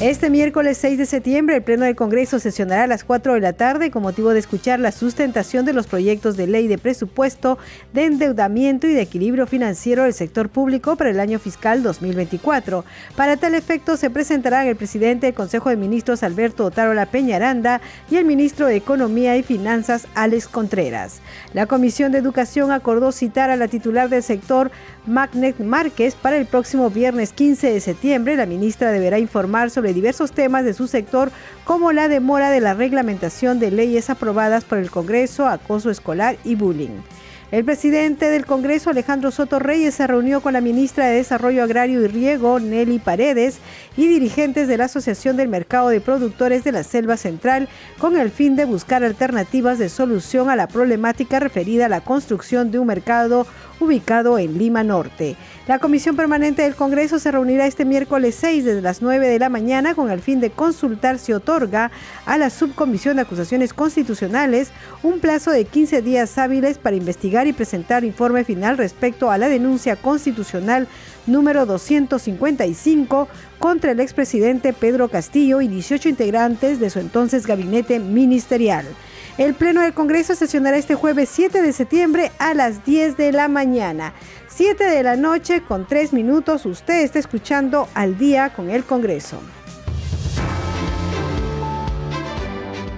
[0.00, 3.54] Este miércoles 6 de septiembre, el Pleno del Congreso sesionará a las 4 de la
[3.54, 7.56] tarde con motivo de escuchar la sustentación de los proyectos de ley de presupuesto,
[7.94, 12.84] de endeudamiento y de equilibrio financiero del sector público para el año fiscal 2024.
[13.16, 18.16] Para tal efecto, se presentarán el presidente del Consejo de Ministros, Alberto Otárola Peñaranda, y
[18.16, 21.22] el ministro de Economía y Finanzas, Alex Contreras.
[21.54, 24.70] La Comisión de Educación acordó citar a la titular del sector,
[25.06, 28.36] Magnet Márquez, para el próximo viernes 15 de septiembre.
[28.36, 31.30] La ministra deberá informar sobre diversos temas de su sector,
[31.64, 36.54] como la demora de la reglamentación de leyes aprobadas por el Congreso, acoso escolar y
[36.54, 37.00] bullying.
[37.52, 42.02] El presidente del Congreso, Alejandro Soto Reyes, se reunió con la ministra de Desarrollo Agrario
[42.02, 43.58] y Riego, Nelly Paredes,
[43.96, 48.32] y dirigentes de la Asociación del Mercado de Productores de la Selva Central, con el
[48.32, 52.88] fin de buscar alternativas de solución a la problemática referida a la construcción de un
[52.88, 53.46] mercado
[53.80, 55.36] ubicado en Lima Norte.
[55.66, 59.48] La Comisión Permanente del Congreso se reunirá este miércoles 6 desde las 9 de la
[59.48, 61.90] mañana con el fin de consultar si otorga
[62.24, 64.70] a la Subcomisión de Acusaciones Constitucionales
[65.02, 69.48] un plazo de 15 días hábiles para investigar y presentar informe final respecto a la
[69.48, 70.88] denuncia constitucional
[71.26, 78.86] número 255 contra el expresidente Pedro Castillo y 18 integrantes de su entonces gabinete ministerial.
[79.38, 83.48] El Pleno del Congreso sesionará este jueves 7 de septiembre a las 10 de la
[83.48, 84.14] mañana.
[84.48, 89.38] 7 de la noche con 3 minutos usted está escuchando al día con el Congreso.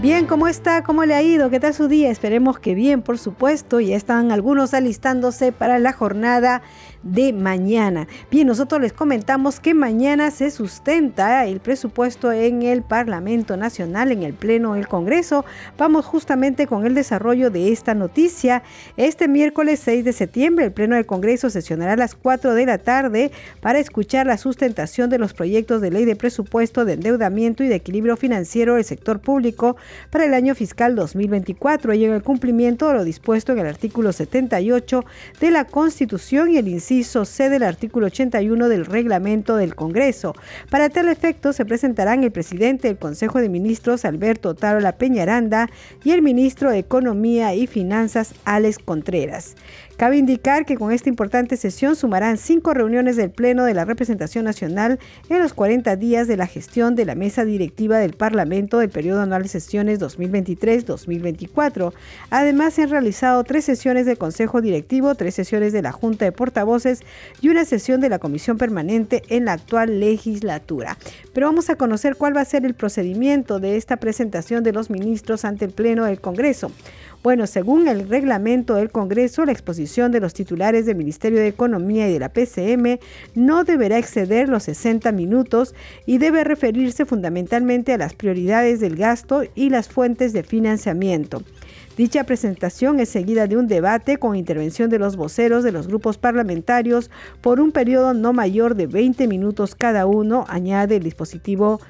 [0.01, 0.85] Bien, ¿cómo está?
[0.85, 1.51] ¿Cómo le ha ido?
[1.51, 2.09] ¿Qué tal su día?
[2.09, 3.81] Esperemos que bien, por supuesto.
[3.81, 6.63] Ya están algunos alistándose para la jornada
[7.03, 8.07] de mañana.
[8.31, 14.23] Bien, nosotros les comentamos que mañana se sustenta el presupuesto en el Parlamento Nacional, en
[14.23, 15.45] el Pleno del Congreso.
[15.77, 18.63] Vamos justamente con el desarrollo de esta noticia.
[18.97, 22.79] Este miércoles 6 de septiembre, el Pleno del Congreso sesionará a las 4 de la
[22.79, 23.31] tarde
[23.61, 27.77] para escuchar la sustentación de los proyectos de ley de presupuesto de endeudamiento y de
[27.77, 29.77] equilibrio financiero del sector público
[30.11, 34.13] para el año fiscal 2024 y en el cumplimiento de lo dispuesto en el artículo
[34.13, 35.05] 78
[35.41, 40.35] de la Constitución y el inciso C del artículo 81 del reglamento del Congreso.
[40.71, 45.69] Para tal efecto se presentarán el presidente del Consejo de Ministros Alberto Tarola Peñaranda
[46.03, 49.55] y el ministro de Economía y Finanzas Alex Contreras.
[49.99, 54.45] Cabe indicar que con esta importante sesión sumarán cinco reuniones del Pleno de la Representación
[54.45, 58.91] Nacional en los 40 días de la gestión de la mesa directiva del Parlamento del
[58.91, 61.93] periodo anual de sesiones 2023-2024.
[62.31, 66.31] Además, se han realizado tres sesiones del Consejo Directivo, tres sesiones de la Junta de
[66.31, 67.01] Portavoces
[67.41, 70.97] y una sesión de la Comisión Permanente en la actual legislatura.
[71.33, 74.91] Pero vamos a conocer cuál va a ser el procedimiento de esta presentación de los
[74.91, 76.71] ministros ante el Pleno del Congreso.
[77.21, 82.09] Bueno, según el reglamento del Congreso, la exposición de los titulares del Ministerio de Economía
[82.09, 83.01] y de la PCM
[83.35, 85.75] no deberá exceder los 60 minutos
[86.07, 91.43] y debe referirse fundamentalmente a las prioridades del gasto y las fuentes de financiamiento.
[91.97, 96.19] Dicha presentación es seguida de un debate con intervención de los voceros de los grupos
[96.19, 101.81] parlamentarios por un periodo no mayor de 20 minutos cada uno, añade el dispositivo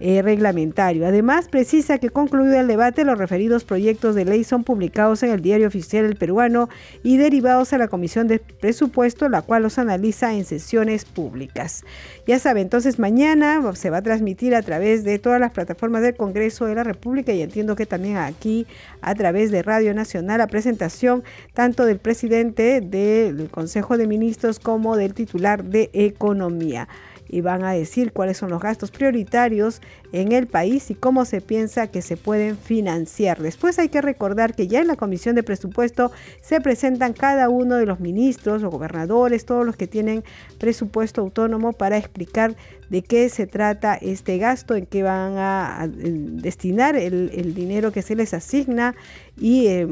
[0.00, 1.06] eh, reglamentario.
[1.06, 5.42] Además, precisa que concluido el debate, los referidos proyectos de ley son publicados en el
[5.42, 6.68] Diario Oficial del Peruano
[7.02, 11.84] y derivados a la Comisión de Presupuesto, la cual los analiza en sesiones públicas.
[12.26, 16.16] Ya sabe, entonces mañana se va a transmitir a través de todas las plataformas del
[16.16, 18.66] Congreso de la República y entiendo que también aquí
[19.00, 21.24] a través de Radio Nacional la presentación
[21.54, 26.88] tanto del presidente del Consejo de Ministros como del titular de Economía
[27.28, 29.80] y van a decir cuáles son los gastos prioritarios
[30.12, 33.40] en el país y cómo se piensa que se pueden financiar.
[33.40, 36.10] Después hay que recordar que ya en la Comisión de Presupuesto
[36.40, 40.24] se presentan cada uno de los ministros o gobernadores, todos los que tienen
[40.58, 42.56] presupuesto autónomo para explicar
[42.88, 48.14] de qué se trata este gasto, en qué van a, destinar el, dinero que se
[48.14, 48.94] les asigna
[49.38, 49.86] y, eh,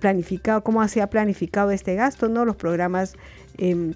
[0.00, 2.44] planificado, cómo se ha planificado este gasto, ¿no?
[2.44, 3.14] Los programas
[3.58, 3.94] em,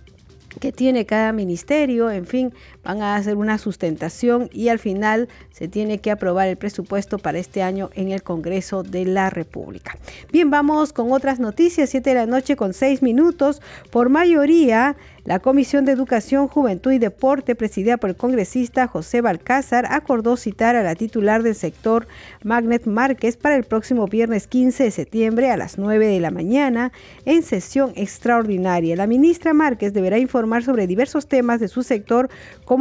[0.61, 2.53] que tiene cada ministerio, en fin,
[2.87, 7.39] van a hacer una sustentación y al final se tiene que aprobar el presupuesto para
[7.39, 9.99] este año en el Congreso de la República.
[10.31, 13.61] Bien, vamos con otras noticias, 7 de la noche con 6 minutos.
[13.91, 19.85] Por mayoría, la Comisión de Educación, Juventud y Deporte, presidida por el congresista José Balcázar,
[19.91, 22.07] acordó citar a la titular del sector,
[22.45, 26.93] Magnet Márquez, para el próximo viernes 15 de septiembre a las 9 de la mañana
[27.25, 28.95] en sesión extraordinaria.
[28.95, 32.31] La ministra Márquez deberá informar sobre diversos temas de su sector,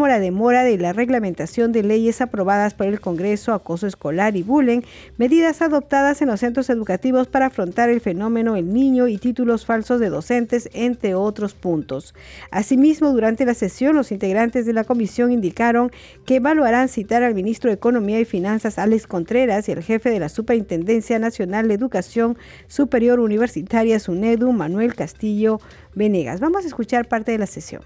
[0.06, 4.82] la demora de la reglamentación de leyes aprobadas por el Congreso, acoso escolar y bullying,
[5.18, 10.02] medidas adoptadas en los centros educativos para afrontar el fenómeno El Niño y títulos falsos
[10.02, 12.14] de docentes, entre otros puntos.
[12.52, 15.92] Asimismo, durante la sesión, los integrantes de la comisión indicaron
[16.26, 20.20] que evaluarán citar al ministro de Economía y Finanzas, Alex Contreras, y al jefe de
[20.20, 22.38] la Superintendencia Nacional de Educación
[22.68, 25.62] Superior Universitaria, SUNEDU, Manuel Castillo
[25.96, 26.42] Venegas.
[26.42, 27.82] Vamos a escuchar parte de la sesión.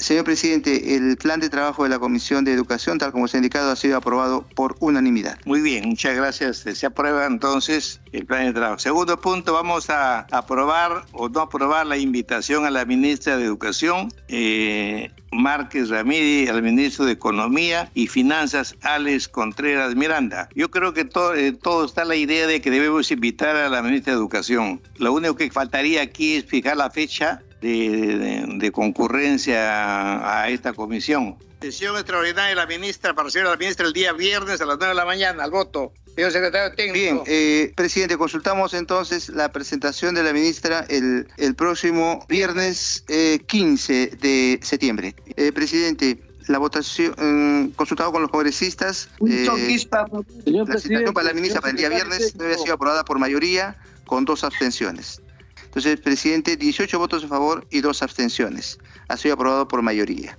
[0.00, 3.38] Señor presidente, el plan de trabajo de la Comisión de Educación, tal como se ha
[3.38, 5.38] indicado, ha sido aprobado por unanimidad.
[5.44, 6.64] Muy bien, muchas gracias.
[6.72, 8.78] Se aprueba entonces el plan de trabajo.
[8.78, 14.08] Segundo punto, vamos a aprobar o no aprobar la invitación a la ministra de Educación,
[14.28, 20.48] eh, Márquez Ramírez, al ministro de Economía y Finanzas, Alex Contreras Miranda.
[20.54, 23.82] Yo creo que todo, eh, todo está la idea de que debemos invitar a la
[23.82, 24.80] ministra de Educación.
[24.96, 31.36] Lo único que faltaría aquí es fijar la fecha de, concurrencia a esta comisión.
[31.60, 34.78] Sesión extraordinaria de la ministra, para recibir a la ministra el día viernes a las
[34.78, 35.92] 9 de la mañana, al voto.
[36.14, 36.94] Señor secretario técnico.
[36.94, 43.04] Bien, eh, presidente, consultamos entonces la presentación de la ministra el, el próximo viernes
[43.46, 45.14] 15 eh, de septiembre.
[45.36, 46.18] Eh, presidente,
[46.48, 52.32] la votación, consultado con los congresistas, la presentación para la ministra para el día viernes
[52.32, 55.22] debe haber sido aprobada por mayoría con dos abstenciones.
[55.70, 58.80] Entonces, presidente, 18 votos a favor y dos abstenciones.
[59.06, 60.36] Ha sido aprobado por mayoría.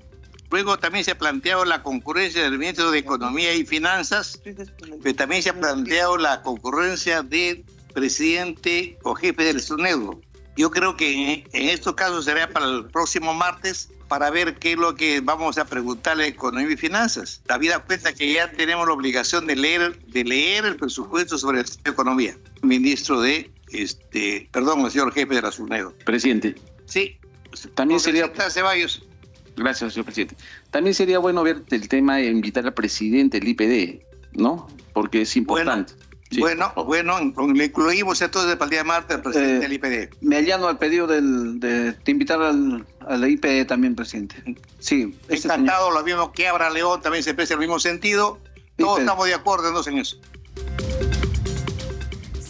[0.49, 5.41] Luego también se ha planteado la concurrencia del ministro de Economía y Finanzas, pero también
[5.41, 7.63] se ha planteado la concurrencia del
[7.93, 10.19] presidente o jefe del SUNEDO.
[10.57, 14.77] Yo creo que en estos casos será para el próximo martes para ver qué es
[14.77, 17.41] lo que vamos a preguntarle a Economía y Finanzas.
[17.47, 22.37] La vida cuenta que ya tenemos la obligación de leer, el presupuesto sobre la economía.
[22.61, 25.93] Ministro de este, perdón, señor jefe de la SUNEDO.
[26.05, 26.55] Presidente.
[26.85, 27.17] Sí.
[27.75, 28.31] También sería.
[28.49, 29.03] Ceballos.
[29.55, 30.35] Gracias, señor presidente.
[30.71, 34.01] También sería bueno ver el tema de invitar al presidente del IPD,
[34.33, 34.67] ¿no?
[34.93, 35.93] Porque es importante.
[36.39, 37.19] Bueno, bueno,
[37.53, 40.15] le incluimos entonces para el día de martes al presidente eh, del IPD.
[40.21, 44.35] Me allano al pedido del, de, invitar al, al, IPD también, presidente.
[44.79, 45.13] Sí.
[45.27, 48.39] Este Encantado, lo mismo que Abra León también se expresa en el mismo sentido.
[48.77, 50.17] Todos estamos de acuerdo en eso.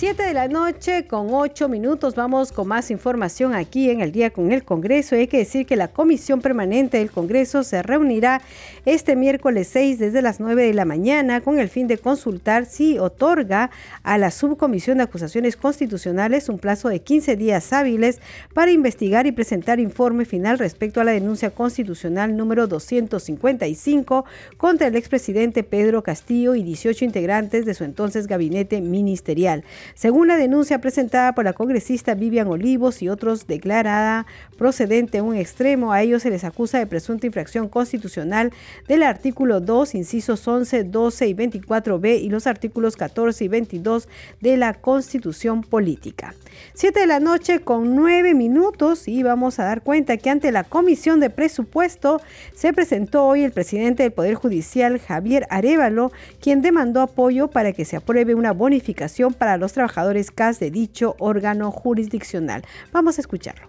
[0.02, 4.32] 7 de la noche con 8 minutos vamos con más información aquí en el día
[4.32, 5.14] con el Congreso.
[5.16, 8.42] Hay que decir que la Comisión Permanente del Congreso se reunirá
[8.86, 12.98] este miércoles 6 desde las 9 de la mañana con el fin de consultar si
[12.98, 13.70] otorga
[14.02, 18.22] a la Subcomisión de Acusaciones Constitucionales un plazo de 15 días hábiles
[18.56, 24.26] para investigar y presentar informe final respecto a la denuncia constitucional número 255
[24.58, 29.64] contra el expresidente Pedro Castillo y 18 integrantes de su entonces gabinete ministerial.
[29.94, 34.26] Según la denuncia presentada por la congresista Vivian Olivos y otros declarada
[34.58, 38.52] procedente a un extremo, a ellos se les acusa de presunta infracción constitucional
[38.88, 44.08] del artículo 2, incisos 11, 12 y 24b y los artículos 14 y 22
[44.40, 46.34] de la Constitución Política.
[46.74, 50.64] Siete de la noche con nueve minutos y vamos a dar cuenta que ante la
[50.64, 52.22] Comisión de Presupuesto
[52.54, 57.86] se presentó hoy el presidente del Poder Judicial, Javier Arevalo, quien demandó apoyo para que
[57.86, 59.81] se apruebe una bonificación para los trabajadores
[60.34, 62.64] CAS de dicho órgano jurisdiccional.
[62.92, 63.68] Vamos a escucharlo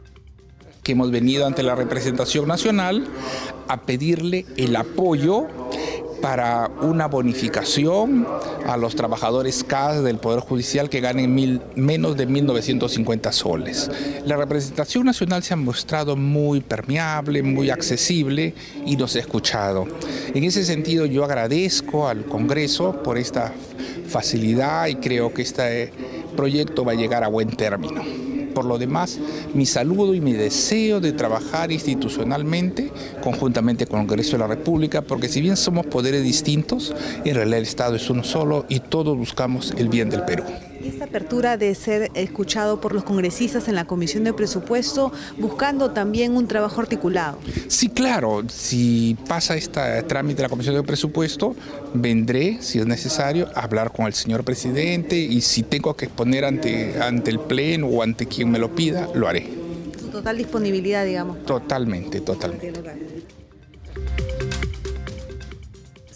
[0.83, 3.07] que hemos venido ante la representación nacional
[3.69, 5.47] a pedirle el apoyo
[6.23, 8.27] para una bonificación
[8.67, 11.35] a los trabajadores CAS del Poder Judicial que ganen
[11.75, 13.91] menos de 1.950 soles.
[14.25, 18.55] La representación nacional se ha mostrado muy permeable, muy accesible
[18.87, 19.87] y nos ha escuchado.
[20.33, 23.53] En ese sentido yo agradezco al Congreso por esta
[24.13, 25.91] facilidad y creo que este
[26.37, 28.03] proyecto va a llegar a buen término.
[28.55, 29.19] Por lo demás,
[29.55, 32.93] mi saludo y mi deseo de trabajar institucionalmente
[33.23, 37.59] conjuntamente con el Congreso de la República, porque si bien somos poderes distintos, en realidad
[37.59, 40.45] el Estado es uno solo y todos buscamos el bien del Perú.
[40.85, 46.37] Esta apertura de ser escuchado por los congresistas en la Comisión de Presupuesto, buscando también
[46.37, 47.39] un trabajo articulado.
[47.69, 51.55] Sí, claro, si pasa este trámite de la Comisión de Presupuesto,
[51.95, 56.45] vendré, si es necesario, a hablar con el señor presidente y si tengo que exponer
[56.45, 59.63] ante, ante el Pleno o ante quien me lo pida, lo haré
[60.13, 61.45] total disponibilidad, digamos.
[61.45, 63.12] Totalmente, totalmente.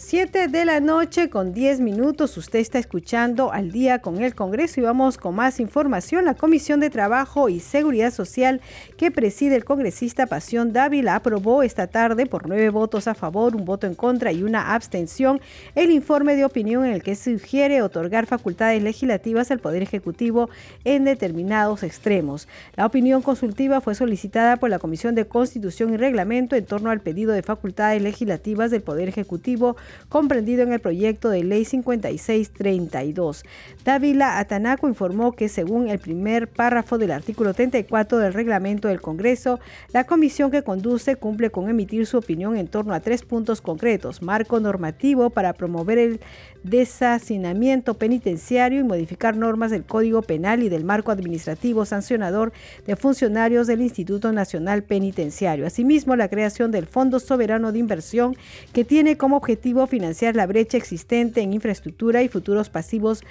[0.09, 2.37] 7 de la noche con 10 minutos.
[2.37, 6.23] Usted está escuchando al día con el Congreso y vamos con más información.
[6.23, 8.61] La Comisión de Trabajo y Seguridad Social
[8.95, 13.65] que preside el congresista Pasión Dávila aprobó esta tarde por nueve votos a favor, un
[13.65, 15.41] voto en contra y una abstención
[15.75, 20.49] el informe de opinión en el que sugiere otorgar facultades legislativas al Poder Ejecutivo
[20.85, 22.47] en determinados extremos.
[22.77, 27.01] La opinión consultiva fue solicitada por la Comisión de Constitución y Reglamento en torno al
[27.01, 29.75] pedido de facultades legislativas del Poder Ejecutivo
[30.09, 33.43] comprendido en el proyecto de ley 5632.
[33.87, 39.61] Dávila Atanaco informó que según el primer párrafo del artículo 34 del reglamento del Congreso,
[39.93, 44.21] la comisión que conduce cumple con emitir su opinión en torno a tres puntos concretos,
[44.21, 46.19] marco normativo para promover el
[46.63, 52.51] desacinamiento penitenciario y modificar normas del Código Penal y del marco administrativo sancionador
[52.85, 55.65] de funcionarios del Instituto Nacional Penitenciario.
[55.65, 58.35] Asimismo, la creación del Fondo Soberano de Inversión
[58.73, 63.23] que tiene como objetivo financiar la brecha existente en infraestructura y futuros pasivos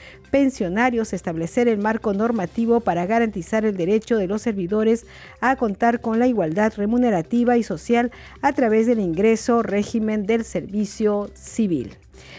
[1.12, 5.06] establecer el marco normativo para garantizar el derecho de los servidores
[5.40, 8.12] a contar con la igualdad remunerativa y social
[8.42, 11.96] a través del ingreso régimen del servicio civil.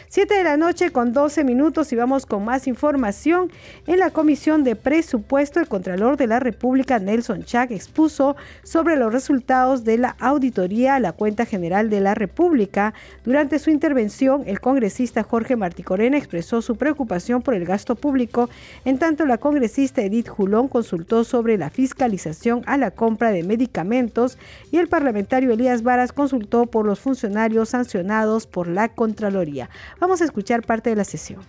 [0.10, 3.52] 7 de la noche con 12 minutos y vamos con más información.
[3.86, 9.12] En la Comisión de Presupuesto, el Contralor de la República, Nelson Chak, expuso sobre los
[9.12, 12.94] resultados de la auditoría a la Cuenta General de la República.
[13.26, 18.50] Durante su intervención, el congresista Jorge Martí Corena expresó su preocupación por el gasto público,
[18.86, 24.38] en tanto la congresista Edith Julón consultó sobre la fiscalización a la compra de medicamentos
[24.72, 29.70] y el parlamentario Elías Varas consultó por los funcionarios sancionados por la Contraloría.
[30.00, 31.42] Vamos a escuchar parte de la sesión.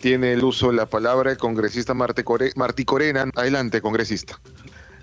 [0.00, 2.24] Tiene el uso de la palabra el congresista Martí
[2.84, 3.30] Corena.
[3.36, 4.40] Adelante, congresista.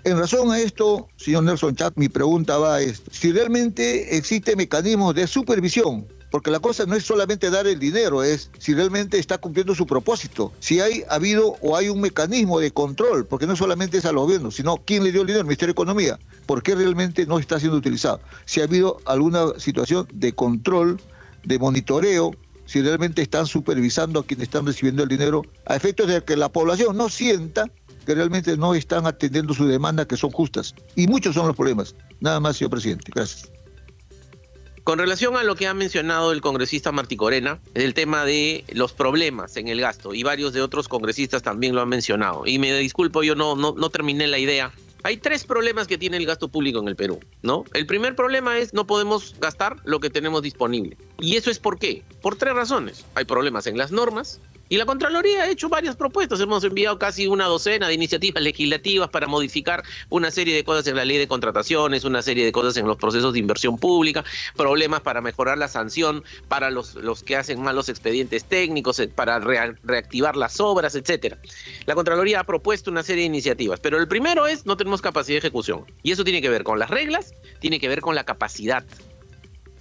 [0.04, 3.10] En razón a esto, señor Nelson Chat, mi pregunta va a esto.
[3.12, 8.22] Si realmente existe mecanismos de supervisión, porque la cosa no es solamente dar el dinero,
[8.22, 12.70] es si realmente está cumpliendo su propósito, si hay habido o hay un mecanismo de
[12.70, 15.46] control, porque no solamente es a los gobiernos, sino quién le dio el dinero, el
[15.46, 20.08] Ministerio de Economía, por qué realmente no está siendo utilizado, si ha habido alguna situación
[20.12, 21.00] de control
[21.44, 22.32] de monitoreo
[22.66, 26.50] si realmente están supervisando a quienes están recibiendo el dinero, a efectos de que la
[26.50, 27.68] población no sienta
[28.06, 30.74] que realmente no están atendiendo sus demandas que son justas.
[30.94, 31.96] Y muchos son los problemas.
[32.20, 33.10] Nada más, señor presidente.
[33.12, 33.50] Gracias.
[34.84, 38.92] Con relación a lo que ha mencionado el congresista Martí Corena, el tema de los
[38.92, 42.46] problemas en el gasto, y varios de otros congresistas también lo han mencionado.
[42.46, 46.16] Y me disculpo, yo no, no, no terminé la idea hay tres problemas que tiene
[46.16, 47.64] el gasto público en el Perú, ¿no?
[47.74, 50.96] El primer problema es no podemos gastar lo que tenemos disponible.
[51.18, 52.02] ¿Y eso es por qué?
[52.22, 53.04] Por tres razones.
[53.14, 56.40] Hay problemas en las normas, y la Contraloría ha hecho varias propuestas.
[56.40, 60.94] Hemos enviado casi una docena de iniciativas legislativas para modificar una serie de cosas en
[60.94, 64.24] la ley de contrataciones, una serie de cosas en los procesos de inversión pública,
[64.56, 69.40] problemas para mejorar la sanción para los, los que hacen malos expedientes técnicos, eh, para
[69.40, 71.38] reactivar las obras, etcétera.
[71.86, 75.34] La Contraloría ha propuesto una serie de iniciativas, pero el primero es no tenemos capacidad
[75.34, 75.84] de ejecución.
[76.04, 78.84] Y eso tiene que ver con las reglas, tiene que ver con la capacidad.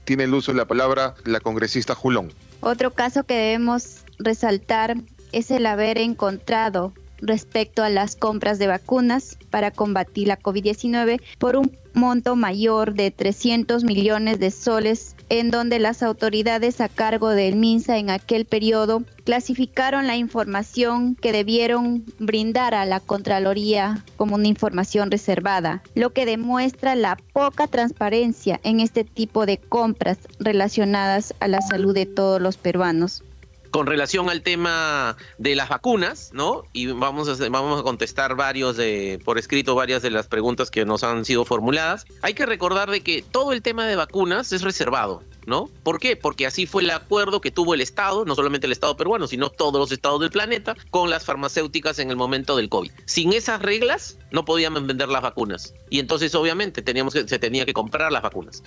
[0.05, 2.33] Tiene el uso de la palabra la congresista Julón.
[2.61, 4.97] Otro caso que debemos resaltar
[5.31, 11.55] es el haber encontrado respecto a las compras de vacunas para combatir la COVID-19 por
[11.55, 17.55] un monto mayor de 300 millones de soles, en donde las autoridades a cargo del
[17.55, 24.47] MINSA en aquel periodo clasificaron la información que debieron brindar a la Contraloría como una
[24.47, 31.47] información reservada, lo que demuestra la poca transparencia en este tipo de compras relacionadas a
[31.47, 33.23] la salud de todos los peruanos
[33.71, 36.63] con relación al tema de las vacunas, ¿no?
[36.73, 40.85] Y vamos a, vamos a contestar varios de, por escrito varias de las preguntas que
[40.85, 42.05] nos han sido formuladas.
[42.21, 45.69] Hay que recordar de que todo el tema de vacunas es reservado, ¿no?
[45.83, 46.15] ¿Por qué?
[46.15, 49.49] Porque así fue el acuerdo que tuvo el Estado, no solamente el Estado peruano, sino
[49.49, 52.91] todos los estados del planeta, con las farmacéuticas en el momento del COVID.
[53.05, 55.73] Sin esas reglas, no podíamos vender las vacunas.
[55.89, 58.63] Y entonces, obviamente, teníamos que, se tenía que comprar las vacunas.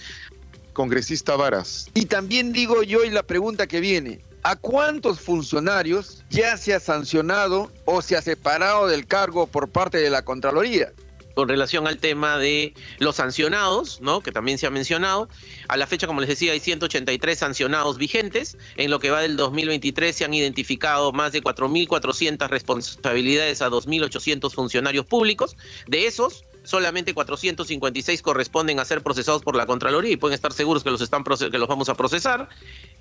[0.73, 1.91] Congresista Varas.
[1.95, 6.81] Y también digo yo y la pregunta que viene, ¿A cuántos funcionarios ya se ha
[6.81, 10.93] sancionado o se ha separado del cargo por parte de la Contraloría?
[11.35, 14.21] con relación al tema de los sancionados, ¿no?
[14.21, 15.29] que también se ha mencionado.
[15.69, 18.57] A la fecha, como les decía, hay 183 sancionados vigentes.
[18.77, 24.53] En lo que va del 2023 se han identificado más de 4.400 responsabilidades a 2.800
[24.53, 25.57] funcionarios públicos.
[25.87, 30.85] De esos, solamente 456 corresponden a ser procesados por la Contraloría y pueden estar seguros
[30.85, 32.49] que los, están que los vamos a procesar.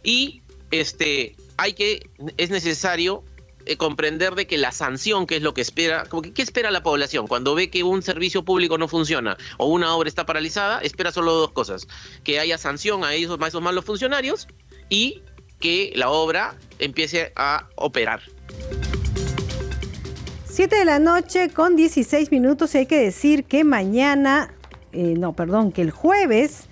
[0.03, 0.41] Y
[0.71, 3.23] este, hay que, es necesario
[3.65, 6.71] eh, comprender de que la sanción, que es lo que espera, como que, ¿qué espera
[6.71, 7.27] la población?
[7.27, 11.33] Cuando ve que un servicio público no funciona o una obra está paralizada, espera solo
[11.33, 11.87] dos cosas,
[12.23, 14.47] que haya sanción a esos, a esos malos funcionarios
[14.89, 15.21] y
[15.59, 18.21] que la obra empiece a operar.
[20.51, 24.53] 7 de la noche con 16 minutos y hay que decir que mañana,
[24.91, 26.67] eh, no, perdón, que el jueves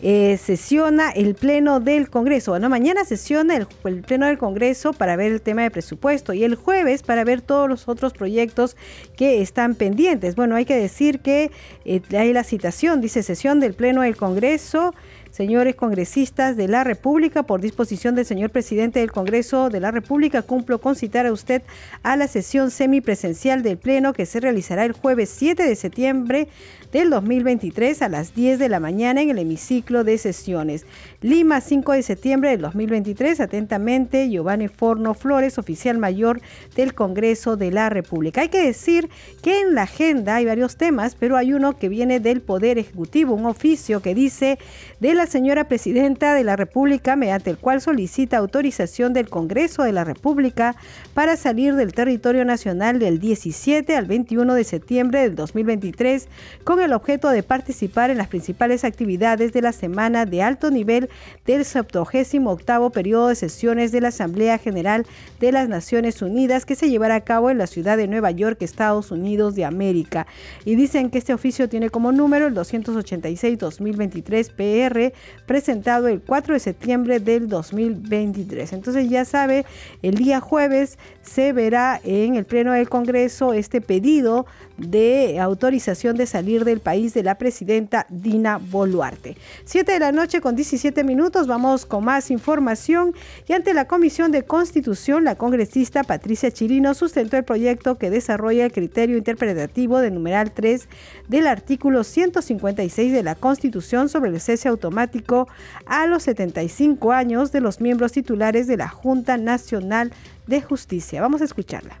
[0.00, 2.52] eh, sesiona el Pleno del Congreso.
[2.52, 3.66] Bueno, mañana sesiona el,
[4.00, 7.68] Pleno del Congreso para ver el tema de presupuesto y el jueves para ver todos
[7.68, 8.78] los otros proyectos
[9.14, 10.34] que están pendientes.
[10.34, 11.50] Bueno, hay que decir que
[11.84, 14.94] eh, hay la citación, dice sesión del Pleno del Congreso.
[15.38, 20.42] Señores congresistas de la República, por disposición del señor presidente del Congreso de la República,
[20.42, 21.62] cumplo con citar a usted
[22.02, 26.48] a la sesión semipresencial del Pleno que se realizará el jueves 7 de septiembre
[26.90, 30.86] del 2023 a las 10 de la mañana en el hemiciclo de sesiones.
[31.20, 33.38] Lima, 5 de septiembre del 2023.
[33.38, 36.40] Atentamente, Giovanni Forno Flores, oficial mayor
[36.74, 38.40] del Congreso de la República.
[38.40, 39.08] Hay que decir
[39.40, 43.34] que en la agenda hay varios temas, pero hay uno que viene del Poder Ejecutivo,
[43.34, 44.58] un oficio que dice
[44.98, 49.92] de la señora Presidenta de la República, mediante el cual solicita autorización del Congreso de
[49.92, 50.74] la República
[51.14, 56.28] para salir del territorio nacional del 17 al 21 de septiembre del 2023
[56.64, 61.08] con el objeto de participar en las principales actividades de la semana de alto nivel
[61.46, 65.06] del 78 periodo de sesiones de la Asamblea General
[65.40, 68.58] de las Naciones Unidas que se llevará a cabo en la ciudad de Nueva York,
[68.62, 70.26] Estados Unidos de América.
[70.64, 75.07] Y dicen que este oficio tiene como número el 286-2023 PR,
[75.46, 78.72] presentado el 4 de septiembre del 2023.
[78.72, 79.64] Entonces ya sabe,
[80.02, 84.46] el día jueves se verá en el Pleno del Congreso este pedido
[84.78, 89.36] de autorización de salir del país de la presidenta Dina Boluarte.
[89.64, 93.14] 7 de la noche con 17 minutos, vamos con más información
[93.46, 98.64] y ante la Comisión de Constitución, la congresista Patricia Chirino sustentó el proyecto que desarrolla
[98.64, 100.88] el criterio interpretativo del numeral 3
[101.28, 105.48] del artículo 156 de la Constitución sobre el cese automático
[105.86, 110.12] a los 75 años de los miembros titulares de la Junta Nacional
[110.46, 111.20] de Justicia.
[111.20, 111.98] Vamos a escucharla.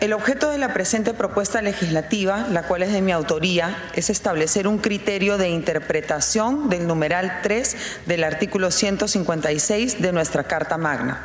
[0.00, 4.66] El objeto de la presente propuesta legislativa, la cual es de mi autoría, es establecer
[4.66, 7.76] un criterio de interpretación del numeral 3
[8.06, 11.24] del artículo 156 de nuestra Carta Magna.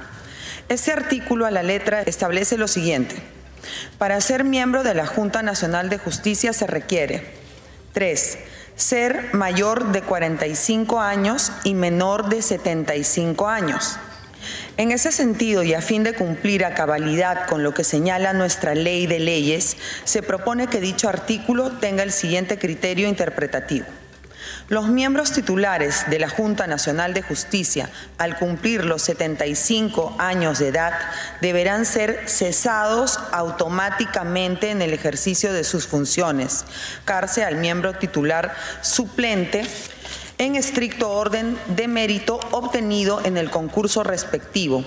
[0.69, 3.15] Este artículo a la letra establece lo siguiente.
[3.97, 7.23] Para ser miembro de la Junta Nacional de Justicia se requiere
[7.93, 8.37] 3.
[8.75, 13.97] Ser mayor de 45 años y menor de 75 años.
[14.77, 18.75] En ese sentido, y a fin de cumplir a cabalidad con lo que señala nuestra
[18.75, 23.87] ley de leyes, se propone que dicho artículo tenga el siguiente criterio interpretativo.
[24.69, 30.67] Los miembros titulares de la Junta Nacional de Justicia, al cumplir los 75 años de
[30.67, 30.93] edad,
[31.41, 36.65] deberán ser cesados automáticamente en el ejercicio de sus funciones.
[37.03, 39.65] Carce al miembro titular suplente
[40.37, 44.83] en estricto orden de mérito obtenido en el concurso respectivo.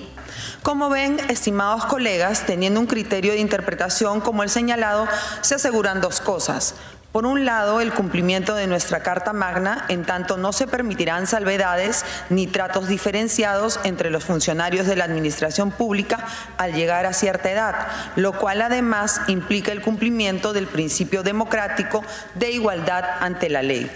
[0.63, 5.09] Como ven, estimados colegas, teniendo un criterio de interpretación como el señalado,
[5.41, 6.75] se aseguran dos cosas.
[7.13, 12.05] Por un lado, el cumplimiento de nuestra Carta Magna, en tanto no se permitirán salvedades
[12.29, 16.25] ni tratos diferenciados entre los funcionarios de la Administración Pública
[16.57, 22.05] al llegar a cierta edad, lo cual además implica el cumplimiento del principio democrático
[22.37, 23.91] de igualdad ante la ley.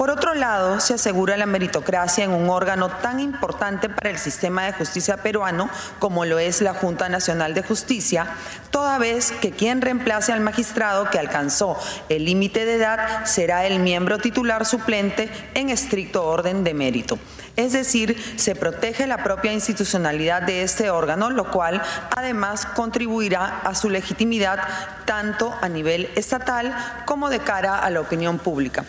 [0.00, 4.64] Por otro lado, se asegura la meritocracia en un órgano tan importante para el sistema
[4.64, 8.26] de justicia peruano como lo es la Junta Nacional de Justicia,
[8.70, 13.78] toda vez que quien reemplace al magistrado que alcanzó el límite de edad será el
[13.78, 17.18] miembro titular suplente en estricto orden de mérito.
[17.56, 21.82] Es decir, se protege la propia institucionalidad de este órgano, lo cual
[22.16, 24.60] además contribuirá a su legitimidad
[25.04, 28.86] tanto a nivel estatal como de cara a la opinión pública.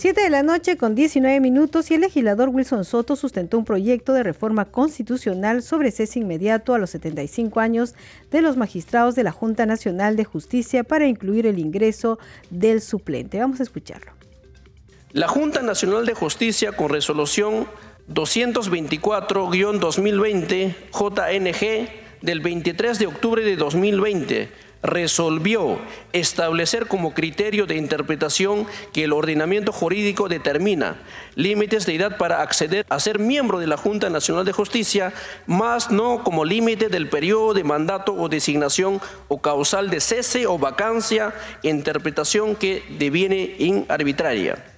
[0.00, 4.14] 7 de la noche con 19 minutos y el legislador Wilson Soto sustentó un proyecto
[4.14, 7.94] de reforma constitucional sobre cese inmediato a los 75 años
[8.30, 13.40] de los magistrados de la Junta Nacional de Justicia para incluir el ingreso del suplente.
[13.40, 14.12] Vamos a escucharlo.
[15.12, 17.66] La Junta Nacional de Justicia con resolución
[18.08, 21.90] 224-2020 JNG
[22.22, 25.78] del 23 de octubre de 2020 resolvió
[26.12, 30.96] establecer como criterio de interpretación que el ordenamiento jurídico determina
[31.34, 35.12] límites de edad para acceder a ser miembro de la Junta Nacional de Justicia,
[35.46, 40.58] más no como límite del periodo de mandato o designación o causal de cese o
[40.58, 44.69] vacancia, interpretación que deviene inarbitraria.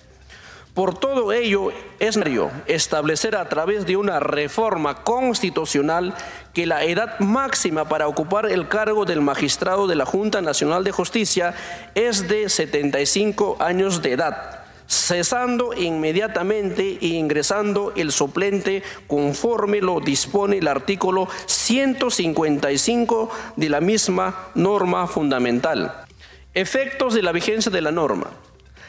[0.74, 6.14] Por todo ello, es necesario establecer a través de una reforma constitucional
[6.54, 10.92] que la edad máxima para ocupar el cargo del magistrado de la Junta Nacional de
[10.92, 11.54] Justicia
[11.94, 20.56] es de 75 años de edad, cesando inmediatamente e ingresando el suplente conforme lo dispone
[20.56, 26.06] el artículo 155 de la misma norma fundamental.
[26.54, 28.30] Efectos de la vigencia de la norma.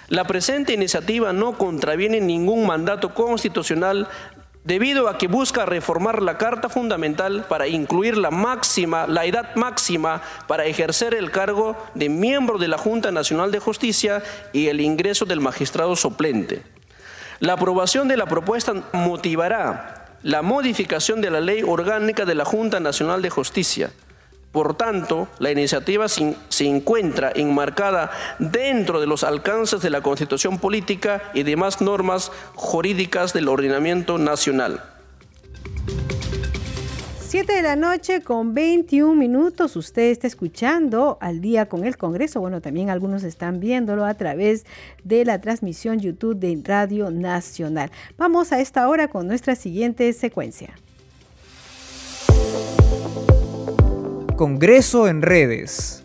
[0.09, 4.07] La presente iniciativa no contraviene ningún mandato constitucional
[4.63, 10.21] debido a que busca reformar la Carta Fundamental para incluir la máxima, la edad máxima
[10.47, 15.25] para ejercer el cargo de miembro de la Junta Nacional de Justicia y el ingreso
[15.25, 16.63] del magistrado suplente.
[17.39, 22.79] La aprobación de la propuesta motivará la modificación de la ley orgánica de la Junta
[22.79, 23.91] Nacional de Justicia
[24.53, 31.23] por tanto, la iniciativa se encuentra enmarcada dentro de los alcances de la Constitución Política
[31.33, 34.83] y demás normas jurídicas del ordenamiento nacional.
[37.19, 39.75] Siete de la noche con 21 minutos.
[39.75, 42.39] Usted está escuchando al día con el Congreso.
[42.39, 44.67] Bueno, también algunos están viéndolo a través
[45.03, 47.89] de la transmisión YouTube de Radio Nacional.
[48.19, 50.75] Vamos a esta hora con nuestra siguiente secuencia.
[54.35, 56.03] Congreso en redes.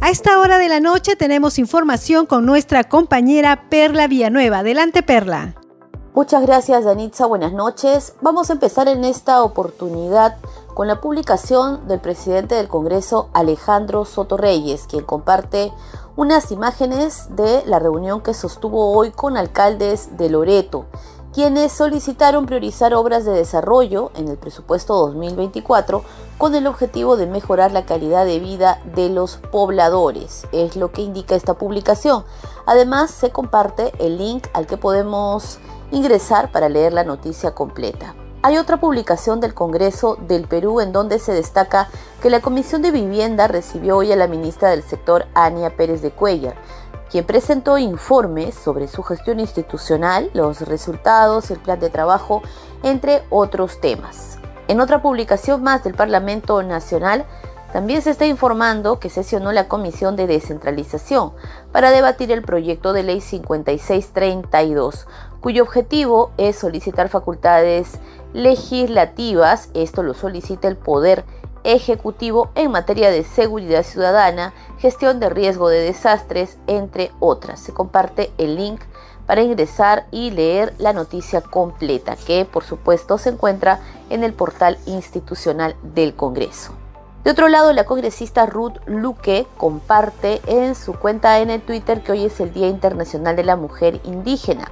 [0.00, 4.60] A esta hora de la noche tenemos información con nuestra compañera Perla Villanueva.
[4.60, 5.56] Adelante, Perla.
[6.14, 7.26] Muchas gracias, Danitza.
[7.26, 8.14] Buenas noches.
[8.20, 10.36] Vamos a empezar en esta oportunidad
[10.74, 15.72] con la publicación del presidente del Congreso, Alejandro Soto Reyes, quien comparte
[16.14, 20.86] unas imágenes de la reunión que sostuvo hoy con alcaldes de Loreto
[21.38, 26.02] quienes solicitaron priorizar obras de desarrollo en el presupuesto 2024
[26.36, 30.48] con el objetivo de mejorar la calidad de vida de los pobladores.
[30.50, 32.24] Es lo que indica esta publicación.
[32.66, 35.60] Además, se comparte el link al que podemos
[35.92, 38.16] ingresar para leer la noticia completa.
[38.42, 41.88] Hay otra publicación del Congreso del Perú en donde se destaca
[42.20, 46.10] que la Comisión de Vivienda recibió hoy a la ministra del sector, Ania Pérez de
[46.10, 46.56] Cuellar
[47.10, 52.42] quien presentó informes sobre su gestión institucional, los resultados, el plan de trabajo,
[52.82, 54.38] entre otros temas.
[54.68, 57.24] En otra publicación más del Parlamento Nacional,
[57.72, 61.32] también se está informando que sesionó la Comisión de Descentralización
[61.70, 65.06] para debatir el proyecto de ley 5632,
[65.40, 67.98] cuyo objetivo es solicitar facultades
[68.32, 71.24] legislativas, esto lo solicita el Poder
[71.74, 77.60] ejecutivo en materia de seguridad ciudadana, gestión de riesgo de desastres, entre otras.
[77.60, 78.80] Se comparte el link
[79.26, 84.78] para ingresar y leer la noticia completa, que por supuesto se encuentra en el portal
[84.86, 86.72] institucional del Congreso.
[87.24, 92.12] De otro lado, la congresista Ruth Luque comparte en su cuenta en el Twitter que
[92.12, 94.70] hoy es el Día Internacional de la Mujer Indígena.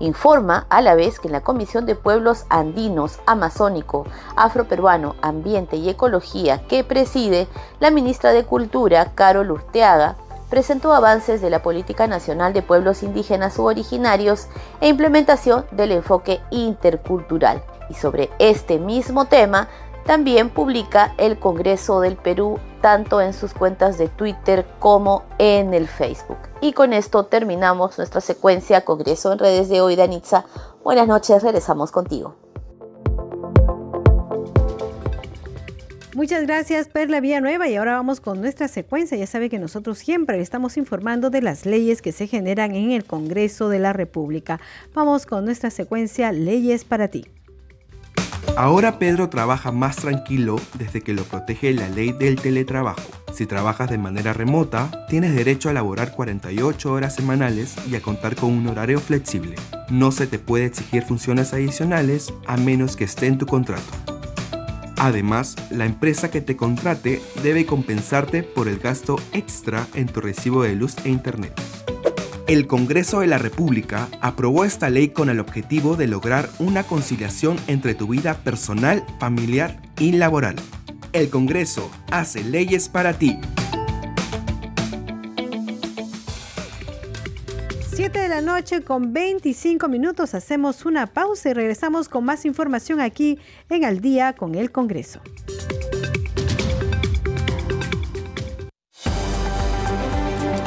[0.00, 5.90] Informa a la vez que en la Comisión de Pueblos Andinos, Amazónico, Afroperuano, Ambiente y
[5.90, 7.46] Ecología que preside
[7.80, 10.16] la ministra de Cultura, Carol Urteaga,
[10.48, 14.48] presentó avances de la Política Nacional de Pueblos Indígenas Originarios
[14.80, 17.62] e implementación del enfoque intercultural.
[17.90, 19.68] Y sobre este mismo tema,
[20.10, 25.86] también publica el Congreso del Perú tanto en sus cuentas de Twitter como en el
[25.86, 26.38] Facebook.
[26.60, 30.46] Y con esto terminamos nuestra secuencia Congreso en redes de hoy, Danitza.
[30.82, 32.34] Buenas noches, regresamos contigo.
[36.16, 37.68] Muchas gracias, Perla Villanueva.
[37.68, 39.16] Y ahora vamos con nuestra secuencia.
[39.16, 43.04] Ya sabe que nosotros siempre estamos informando de las leyes que se generan en el
[43.04, 44.60] Congreso de la República.
[44.92, 47.26] Vamos con nuestra secuencia Leyes para ti.
[48.56, 53.00] Ahora Pedro trabaja más tranquilo desde que lo protege la ley del teletrabajo.
[53.32, 58.36] Si trabajas de manera remota, tienes derecho a laborar 48 horas semanales y a contar
[58.36, 59.56] con un horario flexible.
[59.88, 63.90] No se te puede exigir funciones adicionales a menos que esté en tu contrato.
[64.98, 70.62] Además, la empresa que te contrate debe compensarte por el gasto extra en tu recibo
[70.62, 71.58] de luz e internet.
[72.50, 77.56] El Congreso de la República aprobó esta ley con el objetivo de lograr una conciliación
[77.68, 80.56] entre tu vida personal, familiar y laboral.
[81.12, 83.38] El Congreso hace leyes para ti.
[87.94, 93.00] 7 de la noche con 25 minutos hacemos una pausa y regresamos con más información
[93.00, 95.20] aquí en Al día con el Congreso.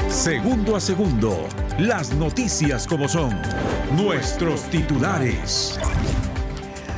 [0.08, 3.34] Segundo a segundo las noticias como son.
[3.98, 5.80] Nuestros titulares.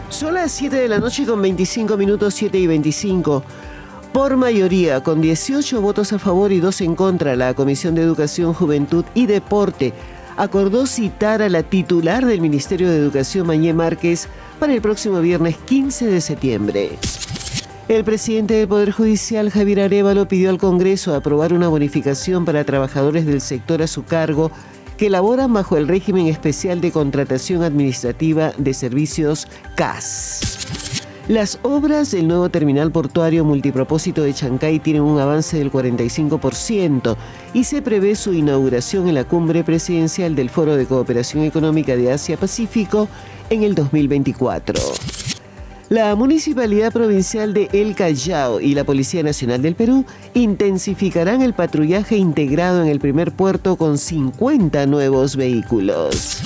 [0.09, 3.43] Son las 7 de la noche con 25 minutos, 7 y 25.
[4.11, 8.53] Por mayoría, con 18 votos a favor y 2 en contra, la Comisión de Educación,
[8.53, 9.93] Juventud y Deporte
[10.37, 14.27] acordó citar a la titular del Ministerio de Educación, Mañé Márquez,
[14.59, 16.97] para el próximo viernes 15 de septiembre.
[17.87, 23.27] El presidente del Poder Judicial, Javier Arevalo, pidió al Congreso aprobar una bonificación para trabajadores
[23.27, 24.49] del sector a su cargo
[24.97, 30.65] que laboran bajo el régimen especial de contratación administrativa de servicios CAS.
[31.27, 37.15] Las obras del nuevo terminal portuario multipropósito de Chancay tienen un avance del 45%
[37.53, 42.11] y se prevé su inauguración en la cumbre presidencial del Foro de Cooperación Económica de
[42.11, 43.07] Asia-Pacífico
[43.51, 44.73] en el 2024.
[45.89, 52.17] La Municipalidad Provincial de El Callao y la Policía Nacional del Perú intensificarán el patrullaje
[52.17, 56.39] integrado en el primer puerto con 50 nuevos vehículos.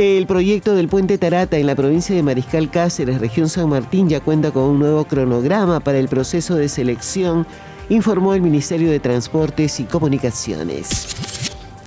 [0.00, 4.18] El proyecto del puente Tarata en la provincia de Mariscal Cáceres, región San Martín, ya
[4.18, 7.46] cuenta con un nuevo cronograma para el proceso de selección,
[7.90, 11.06] informó el Ministerio de Transportes y Comunicaciones.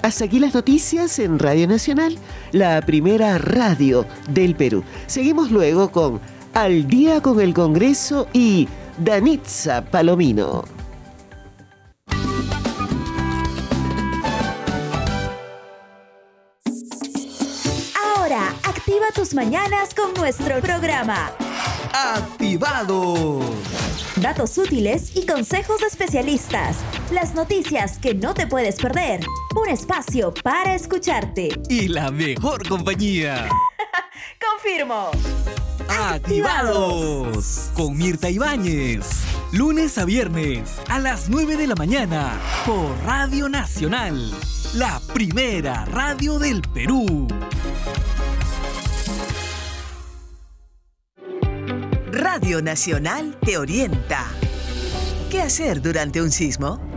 [0.06, 2.16] Hasta aquí las noticias en Radio Nacional,
[2.52, 4.84] la primera radio del Perú.
[5.08, 6.22] Seguimos luego con
[6.56, 8.66] Al día con el Congreso y
[8.98, 10.64] Danitza Palomino.
[18.02, 21.34] Ahora, activa tus mañanas con nuestro programa.
[21.92, 23.44] ¡Activados!
[24.22, 26.78] Datos útiles y consejos de especialistas.
[27.12, 29.20] Las noticias que no te puedes perder.
[29.62, 31.50] Un espacio para escucharte.
[31.68, 33.50] Y la mejor compañía.
[34.40, 35.12] Confirmo.
[35.90, 37.70] ¡Activados!
[37.74, 39.06] Con Mirta Ibáñez.
[39.52, 44.32] Lunes a viernes a las 9 de la mañana por Radio Nacional.
[44.74, 47.28] La primera radio del Perú.
[52.12, 54.26] Radio Nacional te orienta.
[55.30, 56.95] ¿Qué hacer durante un sismo?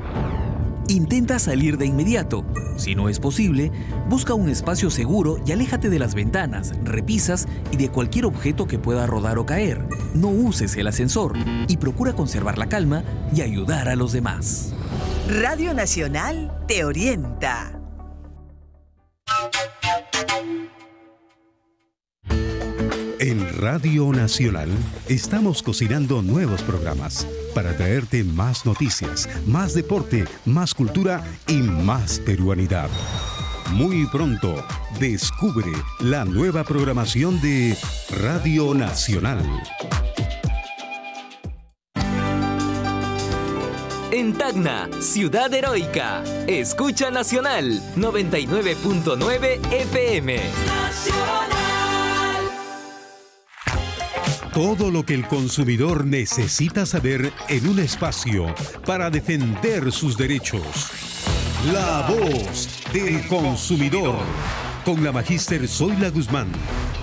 [0.89, 2.47] Intenta salir de inmediato.
[2.79, 3.71] Si no es posible,
[4.09, 8.79] busca un espacio seguro y aléjate de las ventanas, repisas y de cualquier objeto que
[8.79, 9.87] pueda rodar o caer.
[10.15, 11.37] No uses el ascensor
[11.69, 14.73] y procura conservar la calma y ayudar a los demás.
[15.29, 17.78] Radio Nacional te orienta.
[23.59, 24.69] Radio Nacional
[25.09, 32.89] estamos cocinando nuevos programas para traerte más noticias, más deporte, más cultura y más peruanidad.
[33.73, 34.65] Muy pronto,
[35.01, 37.77] descubre la nueva programación de
[38.23, 39.45] Radio Nacional.
[44.13, 51.58] En Tacna, Ciudad Heroica, Escucha Nacional 99.9 FM.
[54.59, 58.53] Todo lo que el consumidor necesita saber en un espacio
[58.85, 60.91] para defender sus derechos.
[61.73, 64.17] La voz del consumidor.
[64.85, 66.49] Con la magíster Zoila Guzmán.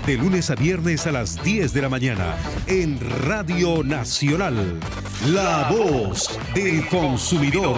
[0.05, 2.35] De lunes a viernes a las 10 de la mañana.
[2.67, 4.77] En Radio Nacional.
[5.27, 7.77] La voz del consumidor.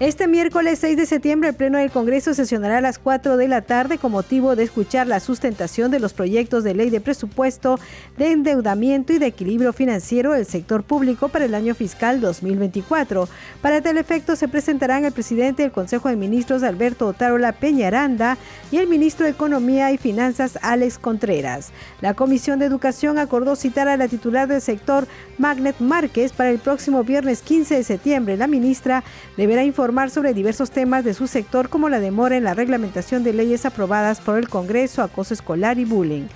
[0.00, 3.62] Este miércoles 6 de septiembre el Pleno del Congreso sesionará a las 4 de la
[3.62, 7.80] tarde con motivo de escuchar la sustentación de los proyectos de ley de presupuesto,
[8.16, 13.28] de endeudamiento y de equilibrio financiero del sector público para el año fiscal 2024.
[13.60, 18.38] Para tal efecto se presentarán el presidente del Consejo de Ministros Alberto Otárola Peñaranda
[18.70, 21.72] y el ministro de Economía y Finanzas Alex Contreras.
[22.02, 25.08] La Comisión de Educación acordó citar a la titular del sector
[25.38, 28.36] Magnet Márquez para el próximo viernes 15 de septiembre.
[28.36, 29.02] La ministra
[29.36, 33.32] deberá informar sobre diversos temas de su sector como la demora en la reglamentación de
[33.32, 36.26] leyes aprobadas por el Congreso, acoso escolar y bullying.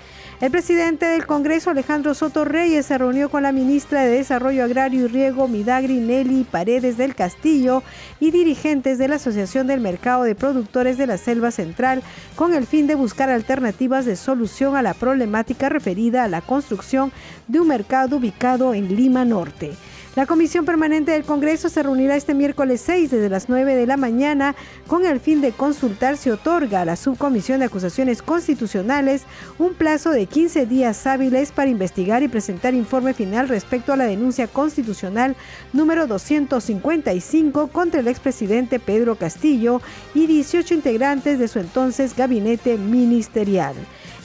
[0.41, 5.05] El presidente del Congreso, Alejandro Soto Reyes, se reunió con la ministra de Desarrollo Agrario
[5.05, 7.83] y Riego, Midagri Nelly Paredes del Castillo,
[8.19, 12.01] y dirigentes de la Asociación del Mercado de Productores de la Selva Central,
[12.35, 17.11] con el fin de buscar alternativas de solución a la problemática referida a la construcción
[17.47, 19.73] de un mercado ubicado en Lima Norte.
[20.15, 23.97] La Comisión Permanente del Congreso se reunirá este miércoles 6 desde las 9 de la
[23.97, 29.23] mañana con el fin de consultar si otorga a la Subcomisión de Acusaciones Constitucionales
[29.57, 34.05] un plazo de 15 días hábiles para investigar y presentar informe final respecto a la
[34.05, 35.35] denuncia constitucional
[35.73, 39.81] número 255 contra el expresidente Pedro Castillo
[40.13, 43.73] y 18 integrantes de su entonces gabinete ministerial.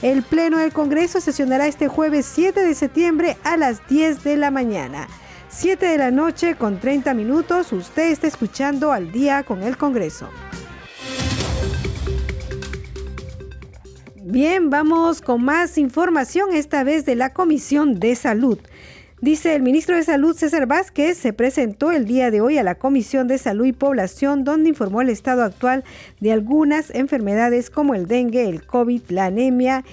[0.03, 4.51] El Pleno del Congreso sesionará este jueves 7 de septiembre a las 10 de la
[4.51, 5.07] mañana.
[5.51, 10.29] 7 de la noche con 30 minutos, usted está escuchando al día con el Congreso.
[14.15, 18.59] Bien, vamos con más información, esta vez de la Comisión de Salud.
[19.21, 22.75] Dice el ministro de Salud César Vázquez, se presentó el día de hoy a la
[22.75, 25.83] Comisión de Salud y Población, donde informó el estado actual
[26.19, 29.83] de algunas enfermedades como el dengue, el COVID, la anemia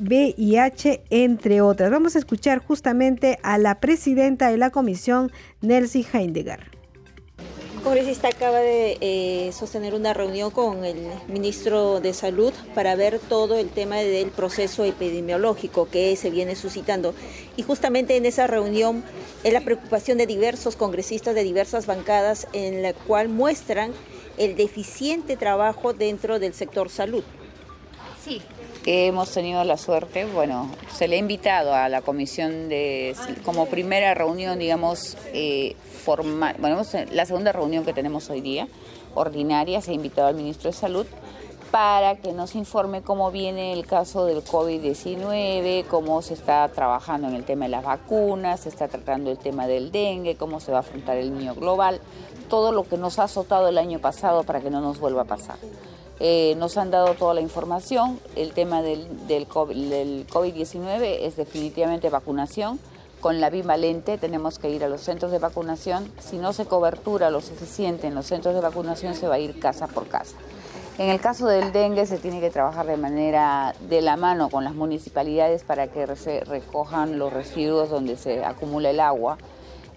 [0.00, 1.90] VIH, entre otras.
[1.90, 6.70] Vamos a escuchar justamente a la presidenta de la comisión, Nelsie Heindegger.
[7.76, 10.96] El congresista acaba de eh, sostener una reunión con el
[11.28, 17.14] ministro de Salud para ver todo el tema del proceso epidemiológico que se viene suscitando.
[17.56, 19.04] Y justamente en esa reunión
[19.42, 23.92] es la preocupación de diversos congresistas de diversas bancadas en la cual muestran
[24.38, 27.22] el deficiente trabajo dentro del sector salud.
[28.24, 28.40] Sí,
[28.86, 34.14] hemos tenido la suerte, bueno, se le ha invitado a la comisión de, como primera
[34.14, 38.68] reunión, digamos, eh, formal, bueno, la segunda reunión que tenemos hoy día,
[39.14, 41.06] ordinaria, se ha invitado al ministro de Salud
[41.70, 47.34] para que nos informe cómo viene el caso del COVID-19, cómo se está trabajando en
[47.34, 50.78] el tema de las vacunas, se está tratando el tema del dengue, cómo se va
[50.78, 52.00] a afrontar el niño global,
[52.48, 55.24] todo lo que nos ha azotado el año pasado para que no nos vuelva a
[55.24, 55.56] pasar.
[56.20, 58.20] Eh, nos han dado toda la información.
[58.36, 62.78] El tema del, del COVID-19 es definitivamente vacunación.
[63.20, 66.12] Con la bivalente tenemos que ir a los centros de vacunación.
[66.20, 69.58] Si no se cobertura lo suficiente en los centros de vacunación, se va a ir
[69.58, 70.36] casa por casa.
[70.96, 74.62] En el caso del dengue se tiene que trabajar de manera de la mano con
[74.62, 79.36] las municipalidades para que recojan los residuos donde se acumula el agua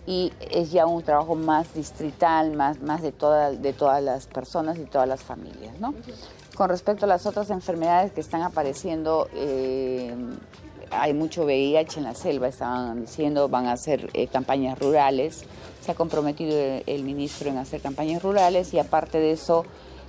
[0.07, 4.85] y es ya un trabajo más distrital, más, más de, de todas las personas y
[4.85, 5.77] todas las familias.
[5.79, 5.93] ¿no?
[6.55, 10.15] Con respecto a las otras enfermedades que están apareciendo, eh,
[10.91, 15.43] hay mucho VIH en la selva, estaban diciendo, van a hacer eh, campañas rurales,
[15.81, 19.65] se ha comprometido el ministro en hacer campañas rurales y aparte de eso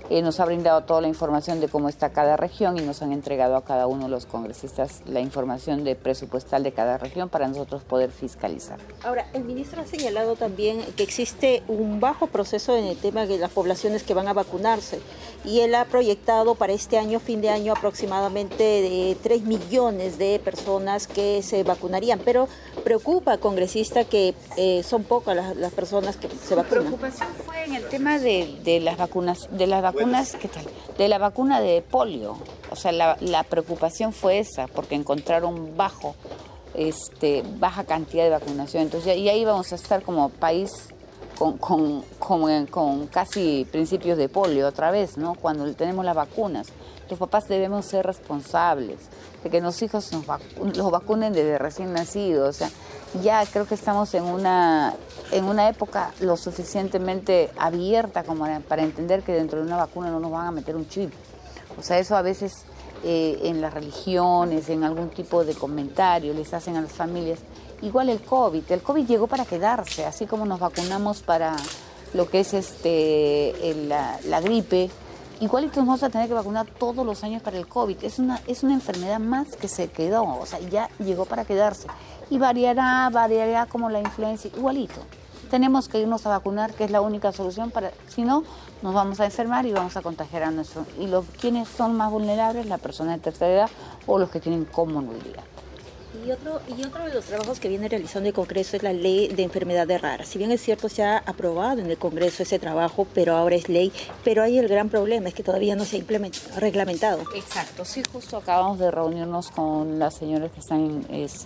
[0.09, 3.11] eh, nos ha brindado toda la información de cómo está cada región y nos han
[3.11, 7.47] entregado a cada uno de los congresistas la información de presupuestal de cada región para
[7.47, 8.79] nosotros poder fiscalizar.
[9.03, 13.37] Ahora, el ministro ha señalado también que existe un bajo proceso en el tema de
[13.37, 14.99] las poblaciones que van a vacunarse
[15.45, 20.39] y él ha proyectado para este año, fin de año, aproximadamente de 3 millones de
[20.43, 22.47] personas que se vacunarían, pero
[22.83, 26.83] preocupa, congresista, que eh, son pocas las, personas que se vacunan.
[26.83, 29.98] La preocupación fue en el tema de, las vacunas, de las vacunas,
[30.39, 30.65] ¿qué tal?
[30.97, 32.37] De la vacuna de polio.
[32.71, 36.15] O sea, la, preocupación fue esa, porque encontraron bajo,
[36.73, 38.83] este, baja cantidad de vacunación.
[38.83, 40.71] Entonces, y ahí vamos a estar como país
[41.37, 45.35] con, con, con, casi principios de polio otra vez, ¿no?
[45.35, 46.67] Cuando tenemos las vacunas.
[47.09, 48.99] Los papás debemos ser responsables
[49.43, 50.25] de que los hijos nos
[50.77, 52.49] los vacunen desde recién nacidos.
[52.49, 52.69] O sea,
[53.21, 54.93] ya creo que estamos en una,
[55.31, 60.19] en una época lo suficientemente abierta como para entender que dentro de una vacuna no
[60.19, 61.11] nos van a meter un chip.
[61.77, 62.65] O sea, eso a veces
[63.03, 67.39] eh, en las religiones, en algún tipo de comentario les hacen a las familias
[67.81, 71.55] Igual el COVID, el COVID llegó para quedarse, así como nos vacunamos para
[72.13, 73.53] lo que es este,
[73.87, 74.89] la, gripe,
[75.39, 78.03] igual que nos vamos a tener que vacunar todos los años para el COVID.
[78.03, 81.87] Es una, es una enfermedad más que se quedó, o sea, ya llegó para quedarse.
[82.29, 85.01] Y variará, variará como la influencia, igualito.
[85.49, 88.43] Tenemos que irnos a vacunar, que es la única solución para, si no,
[88.83, 90.85] nos vamos a enfermar y vamos a contagiar a nuestros.
[90.99, 93.69] Y los quienes son más vulnerables, la persona de tercera edad
[94.05, 95.43] o los que tienen comorbilidad.
[96.25, 99.29] Y otro, y otro de los trabajos que viene realizando el Congreso es la ley
[99.29, 100.27] de enfermedades raras.
[100.27, 103.69] Si bien es cierto, se ha aprobado en el Congreso ese trabajo, pero ahora es
[103.69, 103.91] ley,
[104.23, 107.23] pero hay el gran problema, es que todavía no se ha reglamentado.
[107.35, 111.05] Exacto, sí, justo acabamos de reunirnos con las señoras que están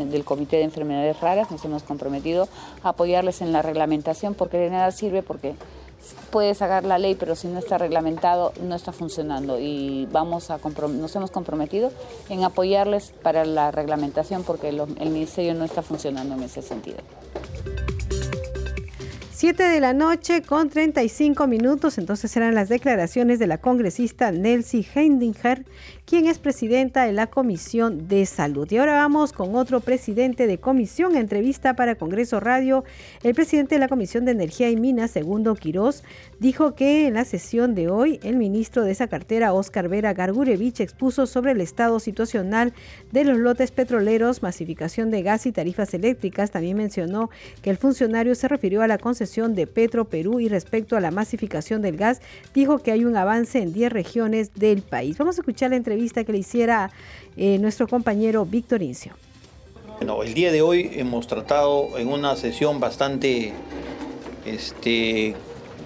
[0.09, 2.47] del Comité de Enfermedades Raras, nos hemos comprometido
[2.83, 5.55] a apoyarles en la reglamentación porque de nada sirve porque
[6.31, 9.59] puede sacar la ley, pero si no está reglamentado, no está funcionando.
[9.59, 11.91] Y vamos a nos hemos comprometido
[12.29, 16.97] en apoyarles para la reglamentación porque el Ministerio no está funcionando en ese sentido.
[19.43, 24.87] 7 de la noche con 35 minutos, entonces eran las declaraciones de la congresista Nelsie
[24.95, 25.65] Heindinger,
[26.05, 28.71] quien es presidenta de la Comisión de Salud.
[28.71, 32.85] Y ahora vamos con otro presidente de comisión, entrevista para Congreso Radio.
[33.21, 36.05] El presidente de la Comisión de Energía y Minas, Segundo Quirós,
[36.43, 40.81] dijo que en la sesión de hoy el ministro de esa cartera, Oscar Vera Gargurevich,
[40.81, 42.73] expuso sobre el estado situacional
[43.13, 46.51] de los lotes petroleros, masificación de gas y tarifas eléctricas.
[46.51, 47.29] También mencionó
[47.61, 51.11] que el funcionario se refirió a la concesión de Petro Perú y respecto a la
[51.11, 52.21] masificación del gas,
[52.53, 55.17] dijo que hay un avance en 10 regiones del país.
[55.17, 56.91] Vamos a escuchar la entrevista que le hiciera
[57.37, 59.13] eh, nuestro compañero Víctor Incio.
[59.95, 63.53] Bueno, el día de hoy hemos tratado en una sesión bastante,
[64.45, 65.35] este,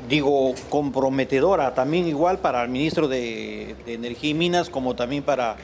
[0.08, 5.58] digo, comprometedora, también igual para el ministro de, Energía y Minas, como también para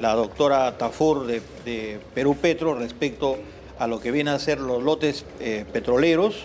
[0.00, 3.38] la doctora Tafur de, Perú Petro respecto
[3.78, 6.44] a lo que vienen a ser los lotes eh, petroleros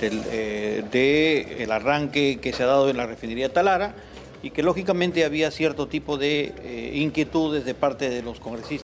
[0.00, 3.94] del eh, de el arranque que se ha dado en la refinería Talara
[4.42, 8.72] y que lógicamente había cierto tipo de eh, inquietudes de parte de los congresistas.